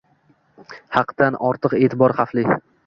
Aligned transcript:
Haddan 0.99 1.39
ortiq 1.51 1.79
e’tibor 1.83 2.19
ham 2.21 2.31
xavfli. 2.31 2.51